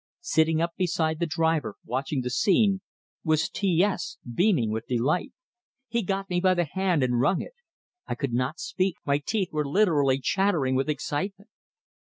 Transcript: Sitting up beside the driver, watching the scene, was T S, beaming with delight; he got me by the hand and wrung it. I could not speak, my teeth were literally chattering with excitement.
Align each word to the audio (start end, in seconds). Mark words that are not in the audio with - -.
Sitting 0.23 0.59
up 0.63 0.73
beside 0.77 1.19
the 1.19 1.27
driver, 1.27 1.75
watching 1.85 2.21
the 2.21 2.31
scene, 2.31 2.81
was 3.23 3.47
T 3.47 3.83
S, 3.83 4.17
beaming 4.33 4.71
with 4.71 4.87
delight; 4.87 5.31
he 5.89 6.01
got 6.01 6.27
me 6.27 6.39
by 6.41 6.55
the 6.55 6.65
hand 6.65 7.03
and 7.03 7.19
wrung 7.19 7.39
it. 7.39 7.53
I 8.07 8.15
could 8.15 8.33
not 8.33 8.57
speak, 8.59 8.95
my 9.05 9.19
teeth 9.19 9.49
were 9.51 9.63
literally 9.69 10.17
chattering 10.19 10.73
with 10.73 10.89
excitement. 10.89 11.51